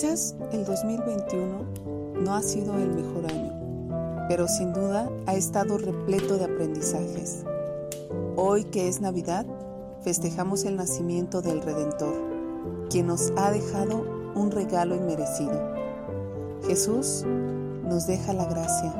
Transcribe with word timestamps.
Quizás 0.00 0.34
el 0.52 0.64
2021 0.64 2.22
no 2.22 2.34
ha 2.34 2.40
sido 2.40 2.72
el 2.78 2.90
mejor 2.90 3.30
año, 3.30 4.24
pero 4.30 4.48
sin 4.48 4.72
duda 4.72 5.10
ha 5.26 5.34
estado 5.34 5.76
repleto 5.76 6.38
de 6.38 6.44
aprendizajes. 6.46 7.44
Hoy 8.34 8.64
que 8.64 8.88
es 8.88 9.02
Navidad, 9.02 9.44
festejamos 10.02 10.64
el 10.64 10.76
nacimiento 10.76 11.42
del 11.42 11.60
Redentor, 11.60 12.14
quien 12.88 13.08
nos 13.08 13.30
ha 13.36 13.50
dejado 13.50 14.06
un 14.34 14.50
regalo 14.50 14.96
inmerecido. 14.96 15.60
Jesús 16.66 17.26
nos 17.84 18.06
deja 18.06 18.32
la 18.32 18.46
gracia 18.46 18.94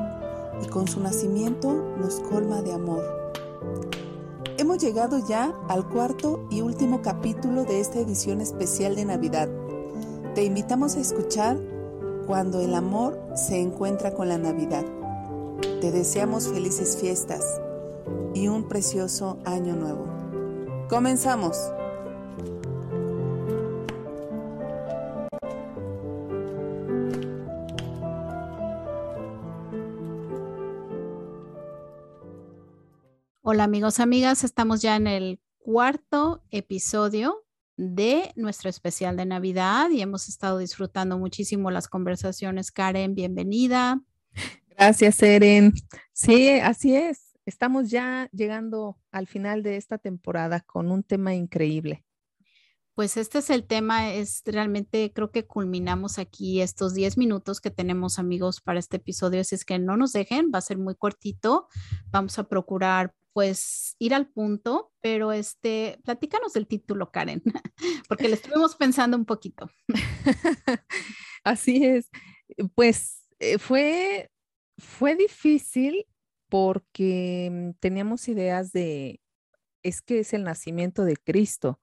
y 0.63 0.69
con 0.69 0.87
su 0.87 1.01
nacimiento 1.01 1.73
nos 1.99 2.21
colma 2.21 2.61
de 2.61 2.75
amor. 2.75 3.33
Hemos 4.59 4.77
llegado 4.77 5.19
ya 5.27 5.55
al 5.67 5.89
cuarto 5.89 6.47
y 6.51 6.61
último 6.61 7.01
capítulo 7.01 7.65
de 7.65 7.81
esta 7.81 8.01
edición 8.01 8.43
especial 8.43 8.97
de 8.97 9.07
Navidad. 9.07 9.49
Te 10.41 10.47
invitamos 10.47 10.97
a 10.97 11.01
escuchar 11.01 11.59
Cuando 12.27 12.63
el 12.63 12.75
amor 12.75 13.23
se 13.35 13.61
encuentra 13.61 14.15
con 14.15 14.27
la 14.31 14.39
Navidad. 14.39 14.87
Te 15.83 15.93
deseamos 15.93 16.49
felices 16.49 16.97
fiestas 16.99 17.61
y 18.33 18.49
un 18.49 18.67
precioso 18.67 19.39
año 19.45 19.77
nuevo. 19.77 20.07
Comenzamos. 20.89 21.59
Hola 33.43 33.65
amigos, 33.65 34.01
amigas, 34.01 34.43
estamos 34.43 34.81
ya 34.81 34.97
en 34.97 35.07
el 35.07 35.39
cuarto 35.59 36.43
episodio 36.51 37.45
de 37.81 38.31
nuestro 38.37 38.69
especial 38.69 39.17
de 39.17 39.25
Navidad 39.25 39.89
y 39.89 40.03
hemos 40.03 40.29
estado 40.29 40.59
disfrutando 40.59 41.19
muchísimo 41.19 41.71
las 41.71 41.89
conversaciones. 41.89 42.71
Karen, 42.71 43.15
bienvenida. 43.15 44.03
Gracias, 44.69 45.23
Eren. 45.23 45.73
Sí, 46.13 46.51
así 46.51 46.95
es. 46.95 47.39
Estamos 47.47 47.91
ya 47.91 48.29
llegando 48.33 48.99
al 49.11 49.27
final 49.27 49.63
de 49.63 49.79
esta 49.79 49.97
temporada 49.97 50.61
con 50.61 50.91
un 50.91 51.03
tema 51.03 51.35
increíble. 51.35 52.05
Pues 52.95 53.17
este 53.17 53.39
es 53.39 53.49
el 53.49 53.65
tema, 53.65 54.13
es 54.13 54.43
realmente 54.45 55.11
creo 55.15 55.31
que 55.31 55.47
culminamos 55.47 56.19
aquí 56.19 56.61
estos 56.61 56.93
10 56.93 57.17
minutos 57.17 57.63
que 57.63 57.71
tenemos 57.71 58.19
amigos 58.19 58.61
para 58.61 58.79
este 58.79 58.99
episodio, 58.99 59.41
así 59.41 59.55
es 59.55 59.65
que 59.65 59.79
no 59.79 59.97
nos 59.97 60.13
dejen, 60.13 60.51
va 60.55 60.59
a 60.59 60.63
ser 60.63 60.77
muy 60.77 60.95
cortito, 60.97 61.67
vamos 62.11 62.39
a 62.39 62.45
procurar 62.45 63.15
pues 63.33 63.95
ir 63.99 64.15
al 64.15 64.29
punto, 64.29 64.93
pero 65.01 65.33
este, 65.33 66.01
platícanos 66.05 66.53
del 66.53 66.67
título, 66.67 67.11
Karen, 67.11 67.43
porque 68.09 68.29
le 68.29 68.35
estuvimos 68.35 68.77
pensando 68.77 69.17
un 69.17 69.25
poquito. 69.25 69.71
Así 71.45 71.85
es, 71.85 72.11
pues 72.75 73.27
eh, 73.39 73.59
fue, 73.59 74.31
fue 74.79 75.17
difícil 75.17 76.07
porque 76.49 77.75
teníamos 77.81 78.29
ideas 78.29 78.73
de, 78.73 79.21
es 79.83 80.03
que 80.03 80.21
es 80.21 80.35
el 80.35 80.45
nacimiento 80.45 81.05
de 81.05 81.17
Cristo, 81.17 81.81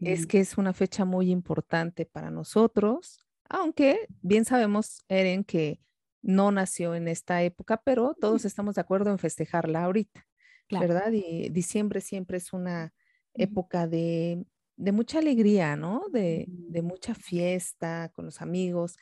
es 0.00 0.28
que 0.28 0.38
es 0.38 0.58
una 0.58 0.72
fecha 0.72 1.04
muy 1.04 1.30
importante 1.30 2.06
para 2.06 2.30
nosotros, 2.30 3.26
aunque 3.48 4.06
bien 4.20 4.44
sabemos, 4.44 5.04
Eren, 5.08 5.42
que 5.42 5.80
no 6.22 6.52
nació 6.52 6.94
en 6.94 7.08
esta 7.08 7.42
época, 7.42 7.82
pero 7.84 8.14
todos 8.20 8.44
estamos 8.44 8.76
de 8.76 8.80
acuerdo 8.80 9.10
en 9.10 9.18
festejarla 9.18 9.84
ahorita, 9.84 10.24
¿verdad? 10.70 11.12
Y 11.12 11.48
diciembre 11.50 12.00
siempre 12.00 12.38
es 12.38 12.52
una 12.52 12.94
época 13.34 13.86
de, 13.86 14.44
mucha 14.76 15.18
alegría, 15.18 15.76
¿no? 15.76 16.04
De, 16.10 16.46
de, 16.48 16.82
mucha 16.82 17.14
fiesta 17.14 18.10
con 18.14 18.24
los 18.24 18.40
amigos, 18.40 18.96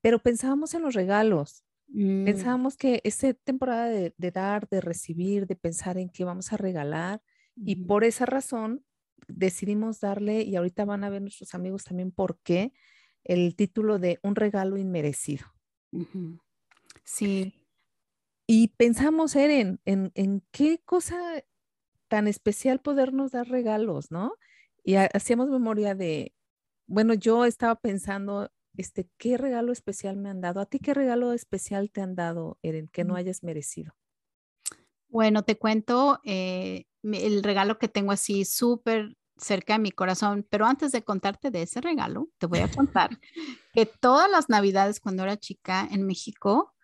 pero 0.00 0.18
pensábamos 0.18 0.74
en 0.74 0.82
los 0.82 0.94
regalos, 0.94 1.64
Mm. 1.92 2.24
Pensábamos 2.24 2.76
que 2.76 3.00
esta 3.04 3.32
temporada 3.34 3.88
de, 3.88 4.30
dar, 4.30 4.68
de 4.68 4.80
recibir, 4.80 5.46
de 5.46 5.56
pensar 5.56 5.98
en 5.98 6.08
qué 6.08 6.24
vamos 6.24 6.52
a 6.52 6.56
regalar 6.56 7.22
y 7.56 7.84
por 7.84 8.04
esa 8.04 8.24
razón 8.24 8.84
decidimos 9.28 10.00
darle, 10.00 10.42
y 10.42 10.56
ahorita 10.56 10.86
van 10.86 11.04
a 11.04 11.10
ver 11.10 11.20
nuestros 11.20 11.54
amigos 11.54 11.84
también 11.84 12.10
por 12.10 12.38
qué, 12.40 12.72
el 13.22 13.54
título 13.54 13.98
de 13.98 14.18
Un 14.22 14.34
regalo 14.34 14.78
inmerecido. 14.78 15.46
Sí. 17.04 17.52
Y 18.52 18.66
pensamos, 18.76 19.36
Eren, 19.36 19.80
en, 19.84 20.10
en 20.16 20.42
qué 20.50 20.82
cosa 20.84 21.16
tan 22.08 22.26
especial 22.26 22.80
podernos 22.80 23.30
dar 23.30 23.48
regalos, 23.48 24.10
¿no? 24.10 24.34
Y 24.82 24.96
hacíamos 24.96 25.48
memoria 25.50 25.94
de, 25.94 26.34
bueno, 26.88 27.14
yo 27.14 27.44
estaba 27.44 27.76
pensando 27.76 28.50
este, 28.76 29.08
¿qué 29.18 29.36
regalo 29.36 29.70
especial 29.70 30.16
me 30.16 30.30
han 30.30 30.40
dado? 30.40 30.58
¿A 30.58 30.66
ti 30.66 30.80
qué 30.80 30.94
regalo 30.94 31.32
especial 31.32 31.92
te 31.92 32.00
han 32.00 32.16
dado, 32.16 32.58
Eren, 32.62 32.88
que 32.88 33.04
no 33.04 33.14
hayas 33.14 33.44
merecido? 33.44 33.94
Bueno, 35.08 35.44
te 35.44 35.56
cuento 35.56 36.18
eh, 36.24 36.86
el 37.04 37.44
regalo 37.44 37.78
que 37.78 37.86
tengo 37.86 38.10
así 38.10 38.44
súper 38.44 39.16
cerca 39.36 39.74
de 39.74 39.78
mi 39.78 39.92
corazón, 39.92 40.44
pero 40.50 40.66
antes 40.66 40.90
de 40.90 41.04
contarte 41.04 41.52
de 41.52 41.62
ese 41.62 41.80
regalo, 41.80 42.28
te 42.38 42.46
voy 42.46 42.58
a 42.58 42.68
contar 42.68 43.10
que 43.74 43.86
todas 43.86 44.28
las 44.28 44.48
navidades 44.48 44.98
cuando 44.98 45.22
era 45.22 45.36
chica 45.36 45.86
en 45.88 46.04
México, 46.04 46.74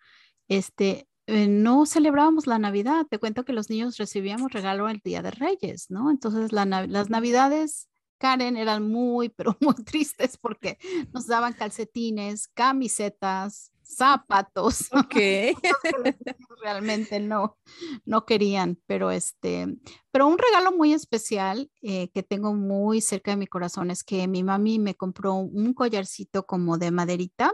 este, 0.47 1.09
eh, 1.27 1.47
no 1.47 1.85
celebrábamos 1.85 2.47
la 2.47 2.57
Navidad. 2.57 3.05
Te 3.09 3.19
cuento 3.19 3.45
que 3.45 3.53
los 3.53 3.69
niños 3.69 3.97
recibíamos 3.97 4.51
regalo 4.51 4.89
el 4.89 5.01
Día 5.03 5.21
de 5.21 5.31
Reyes, 5.31 5.91
¿no? 5.91 6.09
Entonces 6.09 6.51
las 6.51 7.09
Navidades 7.09 7.89
Karen 8.17 8.57
eran 8.57 8.89
muy, 8.89 9.29
pero 9.29 9.55
muy 9.61 9.75
tristes 9.83 10.37
porque 10.37 10.77
nos 11.13 11.27
daban 11.27 11.53
calcetines, 11.53 12.47
camisetas, 12.47 13.71
zapatos. 13.83 14.89
Ok. 14.91 15.15
Realmente 16.63 17.19
no, 17.19 17.57
no 18.05 18.25
querían, 18.25 18.79
pero 18.87 19.11
este, 19.11 19.67
pero 20.11 20.27
un 20.27 20.37
regalo 20.37 20.75
muy 20.75 20.93
especial 20.93 21.69
eh, 21.81 22.09
que 22.11 22.23
tengo 22.23 22.53
muy 22.53 22.99
cerca 23.01 23.31
de 23.31 23.37
mi 23.37 23.47
corazón 23.47 23.91
es 23.91 24.03
que 24.03 24.27
mi 24.27 24.43
mami 24.43 24.79
me 24.79 24.95
compró 24.95 25.35
un 25.35 25.73
collarcito 25.73 26.45
como 26.45 26.77
de 26.77 26.91
maderita, 26.91 27.53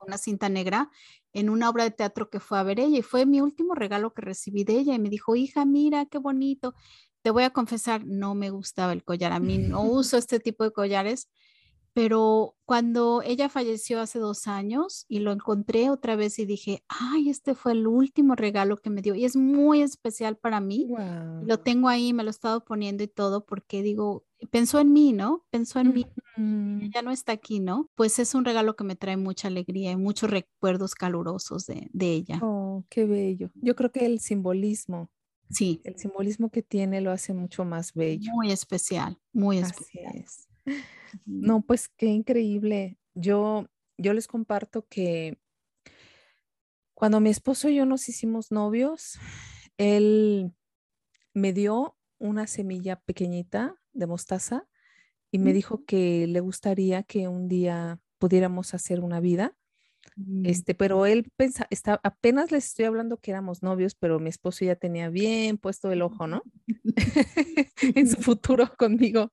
una 0.00 0.18
cinta 0.18 0.48
negra, 0.48 0.90
en 1.32 1.50
una 1.50 1.68
obra 1.68 1.84
de 1.84 1.90
teatro 1.90 2.30
que 2.30 2.40
fue 2.40 2.58
a 2.58 2.62
ver 2.62 2.80
ella 2.80 2.98
y 2.98 3.02
fue 3.02 3.26
mi 3.26 3.40
último 3.40 3.74
regalo 3.74 4.14
que 4.14 4.22
recibí 4.22 4.64
de 4.64 4.78
ella 4.78 4.94
y 4.94 4.98
me 4.98 5.10
dijo, 5.10 5.36
hija, 5.36 5.64
mira 5.64 6.06
qué 6.06 6.18
bonito 6.18 6.74
te 7.26 7.32
voy 7.32 7.42
a 7.42 7.50
confesar, 7.50 8.06
no 8.06 8.36
me 8.36 8.50
gustaba 8.50 8.92
el 8.92 9.02
collar. 9.02 9.32
A 9.32 9.40
mí 9.40 9.58
no 9.58 9.82
uso 9.82 10.16
este 10.16 10.38
tipo 10.38 10.62
de 10.62 10.70
collares, 10.70 11.28
pero 11.92 12.54
cuando 12.64 13.20
ella 13.20 13.48
falleció 13.48 14.00
hace 14.00 14.20
dos 14.20 14.46
años 14.46 15.06
y 15.08 15.18
lo 15.18 15.32
encontré 15.32 15.90
otra 15.90 16.14
vez 16.14 16.38
y 16.38 16.46
dije, 16.46 16.84
ay, 16.86 17.28
este 17.28 17.56
fue 17.56 17.72
el 17.72 17.88
último 17.88 18.36
regalo 18.36 18.76
que 18.76 18.90
me 18.90 19.02
dio 19.02 19.16
y 19.16 19.24
es 19.24 19.34
muy 19.34 19.82
especial 19.82 20.36
para 20.36 20.60
mí. 20.60 20.88
Lo 21.42 21.58
tengo 21.58 21.88
ahí, 21.88 22.12
me 22.12 22.22
lo 22.22 22.28
he 22.28 22.30
estado 22.30 22.64
poniendo 22.64 23.02
y 23.02 23.08
todo 23.08 23.44
porque 23.44 23.82
digo, 23.82 24.24
pensó 24.52 24.78
en 24.78 24.92
mí, 24.92 25.12
¿no? 25.12 25.44
Pensó 25.50 25.80
en 25.80 25.94
mí, 25.94 26.06
ya 26.36 27.02
no 27.02 27.10
está 27.10 27.32
aquí, 27.32 27.60
¿no? 27.60 27.90
Pues 27.94 28.18
es 28.18 28.34
un 28.34 28.44
regalo 28.44 28.76
que 28.76 28.84
me 28.84 28.96
trae 28.96 29.16
mucha 29.16 29.48
alegría 29.48 29.92
y 29.92 29.96
muchos 29.96 30.30
recuerdos 30.30 30.94
calurosos 30.94 31.66
de, 31.66 31.88
de 31.92 32.12
ella. 32.12 32.38
Oh, 32.42 32.84
qué 32.88 33.04
bello. 33.04 33.50
Yo 33.54 33.74
creo 33.74 33.90
que 33.90 34.06
el 34.06 34.20
simbolismo 34.20 35.10
Sí. 35.50 35.80
El 35.84 35.98
simbolismo 35.98 36.50
que 36.50 36.62
tiene 36.62 37.00
lo 37.00 37.10
hace 37.10 37.32
mucho 37.32 37.64
más 37.64 37.94
bello. 37.94 38.32
Muy 38.32 38.50
especial, 38.50 39.18
muy 39.32 39.58
especial. 39.58 40.06
Así 40.06 40.18
es. 40.18 40.48
No, 41.24 41.62
pues 41.62 41.88
qué 41.88 42.06
increíble. 42.06 42.98
Yo, 43.14 43.66
yo 43.96 44.12
les 44.12 44.26
comparto 44.26 44.86
que 44.88 45.38
cuando 46.94 47.20
mi 47.20 47.30
esposo 47.30 47.68
y 47.68 47.76
yo 47.76 47.86
nos 47.86 48.08
hicimos 48.08 48.50
novios, 48.50 49.18
él 49.78 50.52
me 51.32 51.52
dio 51.52 51.96
una 52.18 52.46
semilla 52.46 52.96
pequeñita 53.00 53.76
de 53.92 54.06
mostaza 54.06 54.68
y 55.30 55.38
me 55.38 55.52
dijo 55.52 55.84
que 55.84 56.26
le 56.26 56.40
gustaría 56.40 57.02
que 57.02 57.28
un 57.28 57.48
día 57.48 58.00
pudiéramos 58.18 58.74
hacer 58.74 59.00
una 59.00 59.20
vida 59.20 59.54
Mm. 60.14 60.46
Este, 60.46 60.74
pero 60.74 61.06
él 61.06 61.30
pensa, 61.36 61.66
está, 61.70 62.00
apenas 62.02 62.50
les 62.52 62.66
estoy 62.66 62.84
hablando 62.84 63.18
que 63.18 63.30
éramos 63.30 63.62
novios, 63.62 63.94
pero 63.94 64.20
mi 64.20 64.30
esposo 64.30 64.64
ya 64.64 64.76
tenía 64.76 65.08
bien 65.08 65.58
puesto 65.58 65.90
el 65.90 66.02
ojo, 66.02 66.26
¿no? 66.26 66.42
en 67.96 68.08
su 68.08 68.16
futuro 68.22 68.72
conmigo. 68.76 69.32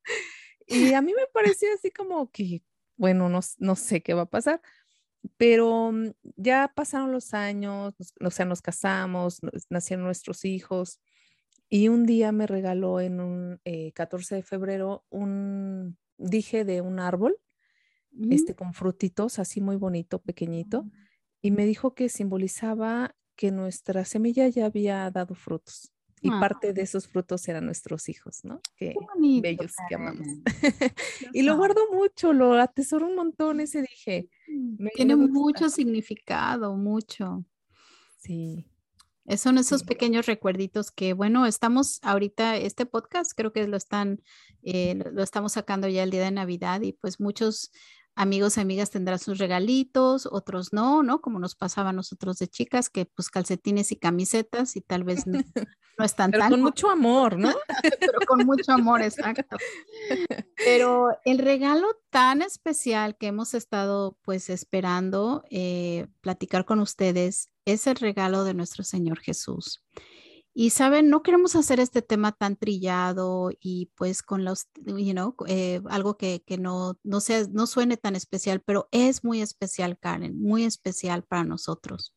Y 0.68 0.94
a 0.94 1.02
mí 1.02 1.14
me 1.14 1.28
parecía 1.34 1.70
así 1.74 1.92
como 1.92 2.32
que, 2.32 2.64
bueno, 2.98 3.30
no, 3.30 3.40
no 3.60 3.76
sé 3.76 4.02
qué 4.02 4.14
va 4.14 4.24
a 4.24 4.30
pasar, 4.30 4.62
pero 5.38 5.92
mm, 5.92 6.12
ya 6.38 6.72
pasaron 6.76 7.12
los 7.12 7.34
años, 7.34 7.96
o 8.22 8.32
sea, 8.32 8.46
nos 8.46 8.62
casamos, 8.62 9.40
nacieron 9.70 10.06
nuestros 10.06 10.46
hijos 10.46 11.00
y 11.74 11.88
un 11.88 12.06
día 12.06 12.32
me 12.32 12.46
regaló 12.46 13.00
en 13.00 13.20
un 13.20 13.60
14 13.96 14.36
eh, 14.36 14.38
de 14.38 14.44
febrero 14.44 15.06
un 15.10 15.98
dije 16.20 16.66
de 16.66 16.82
un 16.82 17.00
árbol 17.00 17.36
este, 18.30 18.54
con 18.54 18.76
frutitos, 18.76 19.40
así 19.40 19.60
muy 19.60 19.76
bonito, 19.76 20.20
pequeñito, 20.20 20.86
y 21.42 21.50
me 21.50 21.66
dijo 21.66 21.96
que 21.96 22.10
simbolizaba 22.10 23.16
que 23.36 23.50
nuestra 23.50 24.06
semilla 24.06 24.48
ya 24.50 24.68
había 24.68 25.10
dado 25.10 25.34
frutos 25.34 25.92
y 26.22 26.30
parte 26.30 26.74
de 26.74 26.84
esos 26.84 27.08
frutos 27.08 27.48
eran 27.48 27.66
nuestros 27.66 28.08
hijos, 28.08 28.42
¿no? 28.44 28.62
Qué, 28.76 28.94
bellos 29.42 29.74
que 29.90 29.96
amamos. 29.96 30.28
y 31.34 31.42
lo 31.42 31.58
guardo 31.58 31.92
mucho, 31.92 32.34
lo 32.34 32.54
atesoro 32.54 33.08
un 33.08 33.16
montón, 33.16 33.60
ese 33.62 33.82
dije. 33.82 34.30
Mm, 34.48 34.88
tiene 34.94 35.16
mucho 35.16 35.72
significado, 35.72 36.76
mucho. 36.76 37.44
Sí. 38.20 38.64
Son 39.38 39.58
esos 39.58 39.84
pequeños 39.84 40.26
recuerditos 40.26 40.92
que, 40.92 41.14
bueno, 41.14 41.46
estamos 41.46 42.00
ahorita, 42.04 42.58
este 42.58 42.86
podcast 42.86 43.32
creo 43.36 43.54
que 43.54 43.66
lo 43.68 43.78
están, 43.78 44.22
eh, 44.64 45.02
lo 45.14 45.24
estamos 45.24 45.54
sacando 45.54 45.88
ya 45.88 46.04
el 46.04 46.12
día 46.12 46.24
de 46.24 46.32
Navidad 46.32 46.82
y 46.82 46.92
pues 46.92 47.22
muchos 47.22 47.72
amigos 48.16 48.58
y 48.58 48.62
amigas 48.62 48.92
tendrán 48.92 49.20
sus 49.20 49.38
regalitos, 49.38 50.28
otros 50.32 50.74
no, 50.74 51.04
¿no? 51.04 51.22
Como 51.22 51.40
nos 51.40 51.56
pasaba 51.56 51.90
a 51.90 51.94
nosotros 51.94 52.38
de 52.38 52.48
chicas, 52.48 52.90
que 52.90 53.06
pues 53.06 53.30
calcetines 53.30 53.92
y 53.92 53.96
camisetas 53.96 54.76
y 54.76 54.82
tal 54.82 55.04
vez 55.04 55.26
no, 55.26 55.40
no 55.98 56.06
están 56.06 56.32
Pero 56.32 56.44
tan... 56.44 56.52
con 56.52 56.62
mucho 56.62 56.90
amor, 56.90 57.38
¿no? 57.38 57.54
Pero 58.00 58.20
con 58.28 58.46
mucho 58.46 58.72
amor, 58.72 59.02
exacto. 59.02 59.58
Pero 60.58 61.10
el 61.26 61.40
regalo 61.40 61.88
tan 62.10 62.42
especial 62.42 63.18
que 63.18 63.28
hemos 63.28 63.54
estado 63.54 64.18
pues 64.22 64.50
esperando 64.50 65.44
eh, 65.50 66.08
platicar 66.22 66.66
con 66.66 66.80
ustedes 66.80 67.50
es 67.66 67.88
el 67.88 67.96
regalo 67.96 68.44
de 68.44 68.54
nuestro 68.54 68.84
Señor 68.84 69.20
Jesús. 69.20 69.84
Y 70.56 70.70
saben, 70.70 71.10
no 71.10 71.24
queremos 71.24 71.56
hacer 71.56 71.80
este 71.80 72.04
tema 72.04 72.32
tan 72.32 72.56
trillado 72.56 73.50
y 73.60 73.92
pues 73.96 74.22
con 74.22 74.46
los, 74.46 74.68
you 74.86 75.14
know, 75.14 75.36
eh, 75.48 75.82
algo 75.90 76.16
que, 76.16 76.44
que, 76.46 76.60
no, 76.60 77.00
no, 77.04 77.22
sea, 77.22 77.44
no 77.52 77.66
suene 77.66 77.98
tan 77.98 78.16
especial, 78.16 78.62
pero 78.62 78.88
es 78.92 79.24
muy 79.24 79.42
especial, 79.42 79.98
Karen, 79.98 80.40
muy 80.40 80.64
especial 80.64 81.24
para 81.24 81.44
nosotros. 81.44 82.16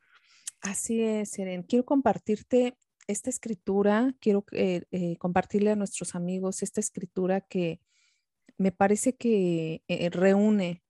Así 0.60 1.00
es, 1.00 1.30
Seren. 1.30 1.62
Quiero 1.62 1.86
compartirte 1.86 2.76
esta 3.06 3.30
escritura, 3.30 4.14
quiero 4.20 4.44
eh, 4.52 4.82
eh, 4.90 5.16
compartirle 5.16 5.70
a 5.70 5.76
nuestros 5.76 6.14
amigos 6.14 6.62
esta 6.62 6.80
escritura 6.80 7.40
que 7.40 7.80
me 8.58 8.70
parece 8.70 9.16
que 9.16 9.82
reúne 10.12 10.82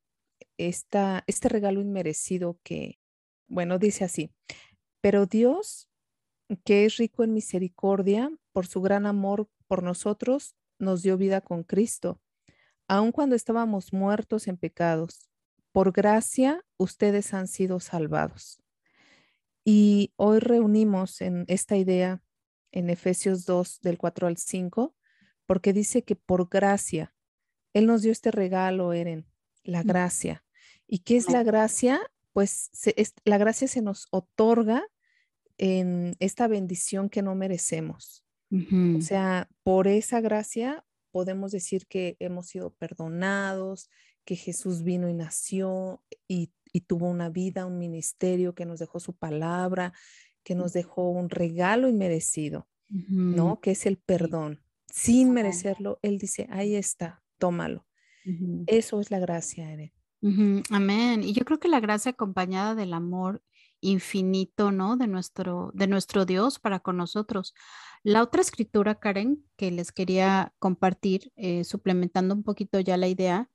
esta, 0.57 1.23
este 1.27 1.49
regalo 1.49 1.81
inmerecido 1.81 2.59
que, 2.65 2.99
bueno, 3.47 3.79
dice 3.79 4.05
así, 4.05 4.33
pero 5.01 5.27
Dios 5.27 5.89
que 6.65 6.85
es 6.85 6.97
rico 6.97 7.25
en 7.25 7.33
misericordia, 7.33 8.31
por 8.53 8.67
su 8.67 8.81
gran 8.81 9.07
amor 9.07 9.49
por 9.67 9.83
nosotros, 9.83 10.55
nos 10.79 11.03
dio 11.03 11.17
vida 11.17 11.41
con 11.41 11.63
Cristo, 11.63 12.21
aun 12.89 13.13
cuando 13.13 13.35
estábamos 13.35 13.93
muertos 13.93 14.47
en 14.49 14.57
pecados. 14.57 15.29
Por 15.73 15.93
gracia, 15.93 16.65
ustedes 16.77 17.35
han 17.35 17.49
sido 17.49 17.81
salvados. 17.81 18.63
Y 19.65 20.13
hoy 20.17 20.39
reunimos 20.39 21.21
en 21.21 21.45
esta 21.49 21.77
idea 21.77 22.23
en 22.71 22.91
Efesios 22.91 23.47
2, 23.47 23.81
del 23.81 23.99
4 23.99 24.29
al 24.29 24.37
5, 24.37 24.95
porque 25.47 25.73
dice 25.73 26.03
que 26.03 26.15
por 26.15 26.49
gracia, 26.49 27.15
Él 27.73 27.87
nos 27.87 28.03
dio 28.03 28.13
este 28.13 28.31
regalo, 28.31 28.93
Eren, 28.93 29.27
la 29.65 29.83
mm. 29.83 29.87
gracia. 29.87 30.45
¿Y 30.87 31.01
qué 31.01 31.17
es 31.17 31.29
la 31.29 31.43
gracia? 31.43 32.01
Pues 32.33 32.71
la 33.25 33.39
gracia 33.39 33.67
se 33.67 33.83
nos 33.83 34.07
otorga 34.11 34.87
en 35.59 36.15
esta 36.19 36.49
bendición 36.49 37.09
que 37.09 37.23
no 37.23 37.35
merecemos. 37.35 38.23
O 38.97 39.01
sea, 39.01 39.49
por 39.65 39.89
esa 39.89 40.21
gracia 40.21 40.85
podemos 41.11 41.51
decir 41.51 41.87
que 41.89 42.17
hemos 42.21 42.47
sido 42.47 42.71
perdonados, 42.75 43.91
que 44.25 44.37
Jesús 44.37 44.83
vino 44.83 45.09
y 45.09 45.15
nació 45.15 46.03
y, 46.29 46.53
tuvo 46.87 47.09
una 47.09 47.31
vida, 47.31 47.65
un 47.65 47.79
ministerio, 47.79 48.55
que 48.55 48.67
nos 48.67 48.79
dejó 48.79 49.01
su 49.01 49.15
palabra, 49.15 49.95
que 50.45 50.55
nos 50.55 50.75
dejó 50.75 51.09
un 51.09 51.31
regalo 51.31 51.89
inmerecido, 51.89 52.69
¿no? 52.89 53.61
Que 53.61 53.71
es 53.71 53.87
el 53.87 53.97
perdón. 53.97 54.61
Sin 54.93 55.33
merecerlo, 55.33 55.99
Él 56.03 56.19
dice, 56.19 56.47
ahí 56.51 56.75
está, 56.75 57.23
tómalo. 57.39 57.87
Eso 58.67 59.01
es 59.01 59.11
la 59.11 59.19
gracia, 59.19 59.73
Eren. 59.73 59.93
Amén. 60.71 61.23
Y 61.23 61.33
yo 61.33 61.45
creo 61.45 61.59
que 61.59 61.69
la 61.69 61.81
gracia 61.81 62.11
acompañada 62.11 62.75
del 62.75 62.93
amor 62.93 63.43
infinito, 63.87 64.73
¿no? 64.73 64.97
De 64.97 65.07
nuestro, 65.07 65.71
de 65.75 65.87
nuestro 65.87 66.25
Dios 66.27 66.59
para 66.59 66.81
con 66.81 66.97
nosotros. 66.97 67.55
La 68.03 68.23
otra 68.23 68.43
escritura, 68.43 68.99
Karen, 68.99 69.45
que 69.57 69.71
les 69.71 69.93
quería 69.93 70.55
compartir, 70.59 71.33
eh, 71.37 71.65
suplementando 71.65 72.35
un 72.35 72.43
poquito 72.43 72.81
ya 72.81 72.97
la 72.97 73.09
idea, 73.09 73.51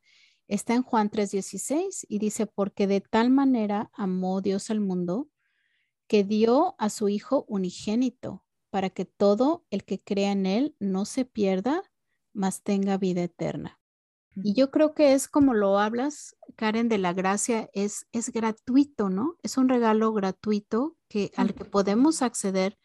está 0.47 0.73
en 0.73 0.83
Juan 0.83 1.09
3:16 1.09 2.05
y 2.07 2.19
dice, 2.19 2.47
porque 2.47 2.87
de 2.87 3.01
tal 3.01 3.29
manera 3.29 3.91
amó 3.93 4.41
Dios 4.41 4.69
al 4.69 4.79
mundo 4.79 5.29
que 6.07 6.23
dio 6.23 6.75
a 6.77 6.89
su 6.89 7.09
Hijo 7.09 7.45
unigénito 7.47 8.43
para 8.69 8.89
que 8.89 9.05
todo 9.05 9.65
el 9.69 9.83
que 9.83 9.99
crea 9.99 10.31
en 10.31 10.45
Él 10.45 10.75
no 10.79 11.05
se 11.05 11.25
pierda, 11.25 11.83
mas 12.33 12.63
tenga 12.63 12.97
vida 12.97 13.23
eterna. 13.23 13.80
Y 14.35 14.53
yo 14.53 14.71
creo 14.71 14.93
que 14.93 15.13
es 15.13 15.27
como 15.27 15.53
lo 15.53 15.77
hablas, 15.77 16.37
Karen, 16.55 16.87
de 16.87 16.97
la 16.97 17.13
gracia, 17.13 17.69
es, 17.73 18.07
es 18.11 18.31
gratuito, 18.31 19.09
¿no? 19.09 19.35
Es 19.43 19.57
un 19.57 19.67
regalo 19.67 20.13
gratuito 20.13 20.95
que, 21.09 21.31
al 21.35 21.53
que 21.53 21.65
podemos 21.65 22.21
acceder 22.21 22.77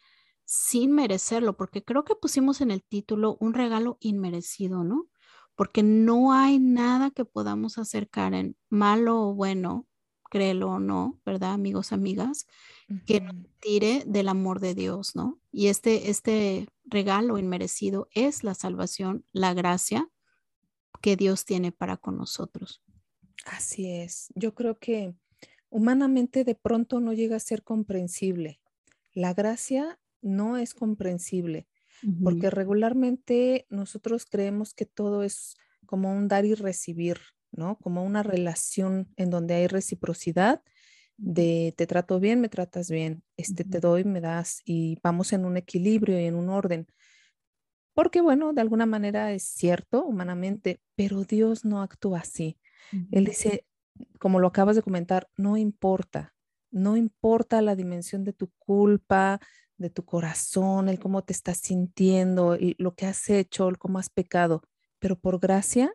sin 0.43 0.91
merecerlo, 0.91 1.55
porque 1.55 1.83
creo 1.83 2.03
que 2.03 2.15
pusimos 2.15 2.61
en 2.61 2.71
el 2.71 2.83
título 2.83 3.37
un 3.39 3.53
regalo 3.53 3.97
inmerecido, 4.01 4.83
¿no? 4.83 5.07
Porque 5.55 5.83
no 5.83 6.33
hay 6.33 6.59
nada 6.59 7.11
que 7.11 7.25
podamos 7.25 7.77
hacer, 7.77 8.09
Karen, 8.09 8.57
malo 8.69 9.29
o 9.29 9.33
bueno, 9.33 9.87
créelo 10.29 10.71
o 10.71 10.79
no, 10.79 11.19
¿verdad, 11.25 11.53
amigos, 11.53 11.93
amigas? 11.93 12.45
Que 13.05 13.21
nos 13.21 13.35
tire 13.59 14.03
del 14.05 14.27
amor 14.27 14.59
de 14.59 14.75
Dios, 14.75 15.15
¿no? 15.15 15.39
Y 15.51 15.67
este, 15.67 16.09
este 16.09 16.67
regalo 16.85 17.37
inmerecido 17.37 18.07
es 18.11 18.43
la 18.43 18.53
salvación, 18.53 19.25
la 19.31 19.53
gracia 19.53 20.09
que 21.01 21.15
Dios 21.15 21.45
tiene 21.45 21.71
para 21.71 21.97
con 21.97 22.17
nosotros. 22.17 22.81
Así 23.45 23.89
es. 23.89 24.31
Yo 24.35 24.53
creo 24.53 24.79
que 24.79 25.15
humanamente 25.69 26.43
de 26.43 26.55
pronto 26.55 26.99
no 26.99 27.13
llega 27.13 27.35
a 27.35 27.41
ser 27.41 27.63
comprensible. 27.63 28.59
La 29.13 29.33
gracia 29.33 29.99
no 30.21 30.57
es 30.57 30.73
comprensible 30.73 31.67
porque 32.23 32.49
regularmente 32.51 33.65
nosotros 33.69 34.25
creemos 34.25 34.73
que 34.73 34.85
todo 34.85 35.23
es 35.23 35.55
como 35.85 36.11
un 36.13 36.27
dar 36.27 36.45
y 36.45 36.53
recibir, 36.53 37.17
¿no? 37.51 37.77
Como 37.79 38.03
una 38.03 38.21
relación 38.21 39.11
en 39.15 39.31
donde 39.31 39.55
hay 39.55 39.67
reciprocidad 39.67 40.61
de 41.17 41.73
te 41.75 41.87
trato 41.87 42.19
bien, 42.19 42.39
me 42.39 42.49
tratas 42.49 42.91
bien, 42.91 43.23
este 43.35 43.63
te 43.63 43.79
doy, 43.79 44.03
me 44.03 44.21
das 44.21 44.61
y 44.63 44.99
vamos 45.01 45.33
en 45.33 45.45
un 45.45 45.57
equilibrio 45.57 46.19
y 46.19 46.25
en 46.25 46.35
un 46.35 46.49
orden. 46.49 46.87
Porque 47.97 48.21
bueno, 48.21 48.53
de 48.53 48.61
alguna 48.61 48.85
manera 48.85 49.31
es 49.31 49.41
cierto 49.41 50.05
humanamente, 50.05 50.79
pero 50.93 51.23
Dios 51.23 51.65
no 51.65 51.81
actúa 51.81 52.19
así. 52.19 52.59
Él 53.09 53.25
dice, 53.25 53.65
como 54.19 54.39
lo 54.39 54.45
acabas 54.45 54.75
de 54.75 54.83
comentar, 54.83 55.31
no 55.35 55.57
importa, 55.57 56.35
no 56.69 56.95
importa 56.95 57.59
la 57.63 57.75
dimensión 57.75 58.23
de 58.23 58.33
tu 58.33 58.51
culpa, 58.59 59.39
de 59.77 59.89
tu 59.89 60.05
corazón, 60.05 60.89
el 60.89 60.99
cómo 60.99 61.23
te 61.23 61.33
estás 61.33 61.57
sintiendo, 61.57 62.55
lo 62.77 62.93
que 62.93 63.07
has 63.07 63.31
hecho, 63.31 63.67
el 63.67 63.79
cómo 63.79 63.97
has 63.97 64.11
pecado, 64.11 64.61
pero 64.99 65.17
por 65.17 65.39
gracia 65.39 65.91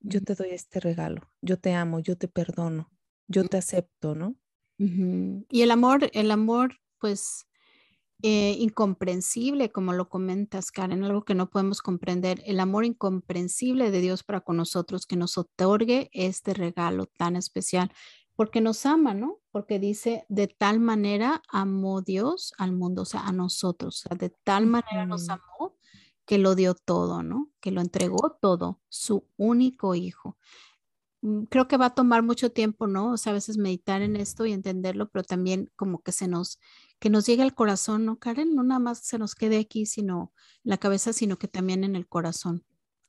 yo 0.00 0.20
te 0.24 0.34
doy 0.34 0.48
este 0.50 0.80
regalo, 0.80 1.30
yo 1.42 1.60
te 1.60 1.74
amo, 1.74 2.00
yo 2.00 2.16
te 2.16 2.26
perdono, 2.26 2.90
yo 3.28 3.44
te 3.44 3.56
acepto, 3.56 4.16
¿no? 4.16 4.34
Y 5.48 5.62
el 5.62 5.70
amor, 5.70 6.10
el 6.12 6.32
amor, 6.32 6.80
pues 6.98 7.46
eh, 8.22 8.56
incomprensible, 8.58 9.70
como 9.72 9.92
lo 9.92 10.08
comentas, 10.08 10.70
Karen, 10.70 11.04
algo 11.04 11.24
que 11.24 11.34
no 11.34 11.48
podemos 11.48 11.80
comprender, 11.80 12.42
el 12.44 12.60
amor 12.60 12.84
incomprensible 12.84 13.90
de 13.90 14.00
Dios 14.00 14.22
para 14.22 14.40
con 14.40 14.56
nosotros, 14.56 15.06
que 15.06 15.16
nos 15.16 15.38
otorgue 15.38 16.10
este 16.12 16.54
regalo 16.54 17.06
tan 17.06 17.36
especial, 17.36 17.92
porque 18.36 18.60
nos 18.60 18.86
ama, 18.86 19.14
¿no? 19.14 19.38
Porque 19.50 19.78
dice, 19.78 20.24
de 20.28 20.48
tal 20.48 20.80
manera 20.80 21.42
amó 21.48 22.02
Dios 22.02 22.52
al 22.58 22.72
mundo, 22.72 23.02
o 23.02 23.06
sea, 23.06 23.26
a 23.26 23.32
nosotros, 23.32 24.04
o 24.04 24.08
sea, 24.08 24.16
de 24.16 24.30
tal 24.30 24.66
manera 24.66 25.06
nos 25.06 25.28
amó 25.28 25.76
que 26.26 26.38
lo 26.38 26.54
dio 26.54 26.74
todo, 26.74 27.22
¿no? 27.22 27.50
Que 27.60 27.70
lo 27.70 27.80
entregó 27.80 28.36
todo, 28.40 28.80
su 28.88 29.26
único 29.36 29.94
hijo. 29.94 30.36
Mm, 31.22 31.44
creo 31.44 31.68
que 31.68 31.76
va 31.76 31.86
a 31.86 31.94
tomar 31.94 32.22
mucho 32.22 32.50
tiempo, 32.50 32.86
¿no? 32.86 33.12
O 33.12 33.16
sea, 33.16 33.32
a 33.32 33.34
veces 33.34 33.58
meditar 33.58 34.02
en 34.02 34.16
esto 34.16 34.46
y 34.46 34.52
entenderlo, 34.52 35.10
pero 35.10 35.24
también 35.24 35.70
como 35.76 36.02
que 36.02 36.12
se 36.12 36.28
nos, 36.28 36.58
que 36.98 37.10
nos 37.10 37.26
llegue 37.26 37.42
al 37.42 37.54
corazón, 37.54 38.06
¿no, 38.06 38.18
Karen? 38.18 38.54
No 38.54 38.62
nada 38.62 38.80
más 38.80 39.00
se 39.00 39.18
nos 39.18 39.34
quede 39.34 39.58
aquí, 39.58 39.86
sino 39.86 40.32
en 40.64 40.70
la 40.70 40.78
cabeza, 40.78 41.12
sino 41.12 41.38
que 41.38 41.48
también 41.48 41.84
en 41.84 41.96
el 41.96 42.08
corazón. 42.08 42.64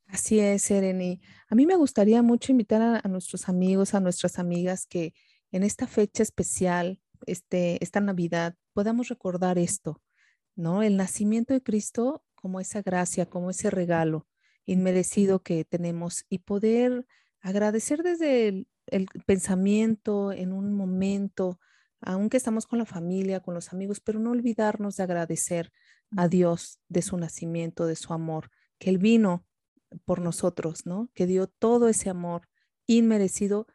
Así 0.08 0.40
es, 0.40 0.64
Sereni. 0.64 1.22
A 1.50 1.56
mí 1.56 1.66
me 1.66 1.78
gustaría 1.78 2.22
mucho 2.22 2.52
invitar 2.52 3.02
a, 3.02 3.08
nuestros 3.08 3.48
amigos, 3.48 3.94
a 3.94 4.02
nuestras 4.02 4.40
amigas 4.40 4.86
que 4.86 5.14
en 5.54 5.64
esta 5.64 5.88
fecha 5.88 6.22
especial, 6.22 7.00
este, 7.26 7.82
esta 7.82 8.02
Navidad, 8.02 8.56
podamos 8.74 9.08
recordar 9.08 9.58
esto, 9.58 10.02
¿no? 10.56 10.84
El 10.84 10.98
nacimiento 10.98 11.54
de 11.54 11.64
Cristo 11.64 12.26
como 12.36 12.60
esa 12.60 12.82
gracia, 12.82 13.26
como 13.26 13.52
ese 13.52 13.70
regalo 13.70 14.28
inmerecido 14.66 15.42
que 15.42 15.64
tenemos 15.66 16.26
y 16.30 16.40
poder 16.40 17.06
agradecer 17.42 18.04
desde 18.04 18.66
el, 18.88 19.08
pensamiento 19.26 20.32
en 20.32 20.54
un 20.54 20.74
momento 20.74 21.60
aunque 22.02 22.38
estamos 22.38 22.66
con 22.66 22.80
la 22.80 22.86
familia, 22.86 23.42
con 23.42 23.54
los 23.54 23.72
amigos, 23.74 24.00
pero 24.00 24.20
no 24.20 24.32
olvidarnos 24.32 24.96
de 24.96 25.04
agradecer 25.04 25.72
a 26.18 26.28
Dios 26.28 26.80
de 26.90 27.04
su 27.04 27.16
nacimiento, 27.16 27.86
de 27.86 27.96
su 27.96 28.12
amor, 28.14 28.50
que 28.80 28.90
Él 28.90 28.98
vino 28.98 29.46
por 30.06 30.20
nosotros, 30.20 30.86
¿no? 30.86 31.10
Que 31.14 31.28
dio 31.28 31.48
todo 31.48 31.88
ese 31.88 32.10
amor 32.10 32.48
inmerecido 32.88 33.68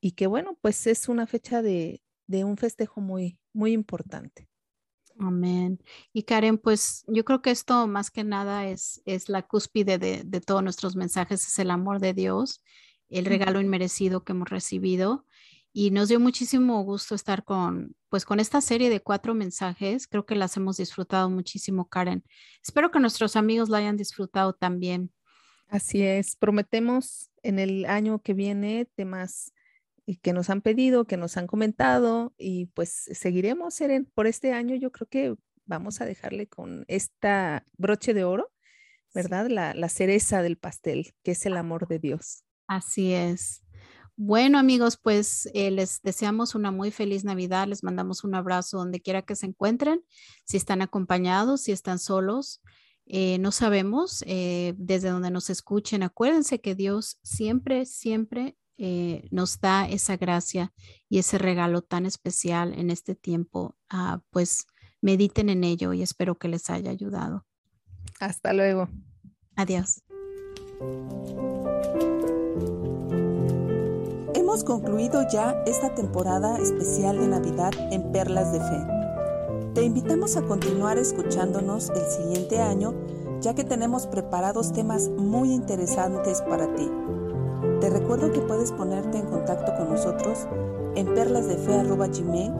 y 0.00 0.12
que 0.12 0.26
bueno, 0.26 0.58
pues 0.60 0.86
es 0.86 1.08
una 1.08 1.26
fecha 1.26 1.62
de, 1.62 2.02
de 2.26 2.44
un 2.44 2.56
festejo 2.56 3.00
muy, 3.00 3.38
muy 3.52 3.72
importante. 3.72 4.48
Amén. 5.18 5.82
Y 6.12 6.22
Karen, 6.22 6.56
pues 6.58 7.04
yo 7.06 7.24
creo 7.24 7.42
que 7.42 7.50
esto 7.50 7.86
más 7.86 8.10
que 8.10 8.24
nada 8.24 8.66
es, 8.66 9.02
es 9.04 9.28
la 9.28 9.42
cúspide 9.42 9.98
de, 9.98 10.22
de 10.24 10.40
todos 10.40 10.62
nuestros 10.62 10.96
mensajes, 10.96 11.46
es 11.46 11.58
el 11.58 11.70
amor 11.70 12.00
de 12.00 12.14
Dios, 12.14 12.62
el 13.10 13.26
regalo 13.26 13.60
inmerecido 13.60 14.24
que 14.24 14.32
hemos 14.32 14.48
recibido. 14.48 15.26
Y 15.72 15.92
nos 15.92 16.08
dio 16.08 16.18
muchísimo 16.18 16.82
gusto 16.82 17.14
estar 17.14 17.44
con, 17.44 17.94
pues 18.08 18.24
con 18.24 18.40
esta 18.40 18.60
serie 18.60 18.90
de 18.90 19.00
cuatro 19.00 19.34
mensajes. 19.34 20.08
Creo 20.08 20.26
que 20.26 20.34
las 20.34 20.56
hemos 20.56 20.78
disfrutado 20.78 21.30
muchísimo, 21.30 21.88
Karen. 21.88 22.24
Espero 22.64 22.90
que 22.90 22.98
nuestros 22.98 23.36
amigos 23.36 23.68
la 23.68 23.78
hayan 23.78 23.96
disfrutado 23.96 24.52
también. 24.52 25.12
Así 25.68 26.02
es. 26.02 26.34
Prometemos 26.34 27.30
en 27.42 27.60
el 27.60 27.84
año 27.84 28.20
que 28.20 28.34
viene 28.34 28.88
temas 28.96 29.52
que 30.22 30.32
nos 30.32 30.50
han 30.50 30.60
pedido, 30.60 31.04
que 31.04 31.16
nos 31.16 31.36
han 31.36 31.46
comentado 31.46 32.34
y 32.36 32.66
pues 32.66 32.90
seguiremos, 33.12 33.80
Eren, 33.80 34.06
por 34.06 34.26
este 34.26 34.52
año 34.52 34.74
yo 34.74 34.90
creo 34.90 35.08
que 35.08 35.36
vamos 35.66 36.00
a 36.00 36.04
dejarle 36.04 36.48
con 36.48 36.84
esta 36.88 37.64
broche 37.76 38.14
de 38.14 38.24
oro, 38.24 38.50
¿verdad? 39.14 39.46
La, 39.48 39.74
la 39.74 39.88
cereza 39.88 40.42
del 40.42 40.56
pastel, 40.56 41.14
que 41.22 41.32
es 41.32 41.46
el 41.46 41.56
amor 41.56 41.86
de 41.86 41.98
Dios. 41.98 42.44
Así 42.70 43.12
es. 43.12 43.64
Bueno 44.14 44.56
amigos, 44.56 44.96
pues 44.96 45.50
eh, 45.54 45.72
les 45.72 46.02
deseamos 46.02 46.54
una 46.54 46.70
muy 46.70 46.92
feliz 46.92 47.24
Navidad, 47.24 47.66
les 47.66 47.82
mandamos 47.82 48.22
un 48.22 48.36
abrazo 48.36 48.78
donde 48.78 49.00
quiera 49.00 49.22
que 49.22 49.34
se 49.34 49.46
encuentren, 49.46 50.04
si 50.44 50.56
están 50.56 50.80
acompañados, 50.80 51.62
si 51.62 51.72
están 51.72 51.98
solos, 51.98 52.62
eh, 53.06 53.38
no 53.38 53.50
sabemos 53.50 54.22
eh, 54.24 54.74
desde 54.78 55.08
donde 55.08 55.32
nos 55.32 55.50
escuchen. 55.50 56.04
Acuérdense 56.04 56.60
que 56.60 56.76
Dios 56.76 57.18
siempre, 57.24 57.86
siempre 57.86 58.56
nos 59.30 59.60
da 59.60 59.86
esa 59.86 60.16
gracia 60.16 60.72
y 61.08 61.18
ese 61.18 61.36
regalo 61.36 61.82
tan 61.82 62.06
especial 62.06 62.72
en 62.78 62.88
este 62.88 63.14
tiempo, 63.14 63.76
ah, 63.90 64.22
pues 64.30 64.64
mediten 65.02 65.50
en 65.50 65.64
ello 65.64 65.92
y 65.92 66.02
espero 66.02 66.38
que 66.38 66.48
les 66.48 66.70
haya 66.70 66.90
ayudado. 66.90 67.44
Hasta 68.20 68.54
luego. 68.54 68.88
Adiós. 69.56 70.02
Hemos 74.50 74.64
concluido 74.64 75.22
ya 75.28 75.62
esta 75.64 75.94
temporada 75.94 76.58
especial 76.58 77.20
de 77.20 77.28
Navidad 77.28 77.70
en 77.92 78.10
Perlas 78.10 78.50
de 78.50 78.58
Fe. 78.58 78.84
Te 79.74 79.84
invitamos 79.84 80.36
a 80.36 80.42
continuar 80.42 80.98
escuchándonos 80.98 81.88
el 81.90 82.04
siguiente 82.10 82.60
año, 82.60 82.92
ya 83.40 83.54
que 83.54 83.62
tenemos 83.62 84.08
preparados 84.08 84.72
temas 84.72 85.08
muy 85.08 85.52
interesantes 85.52 86.42
para 86.42 86.66
ti. 86.74 86.90
Te 87.80 87.90
recuerdo 87.90 88.32
que 88.32 88.40
puedes 88.40 88.72
ponerte 88.72 89.18
en 89.18 89.26
contacto 89.26 89.72
con 89.76 89.90
nosotros 89.90 90.48
en 90.96 91.14
perlasdefe.gmail 91.14 92.52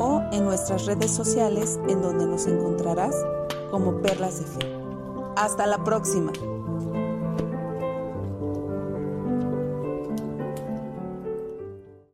o 0.00 0.22
en 0.32 0.44
nuestras 0.44 0.86
redes 0.86 1.12
sociales 1.12 1.78
en 1.86 2.02
donde 2.02 2.26
nos 2.26 2.48
encontrarás 2.48 3.14
como 3.70 4.02
Perlas 4.02 4.40
de 4.40 4.46
Fe. 4.46 4.74
Hasta 5.36 5.68
la 5.68 5.84
próxima. 5.84 6.32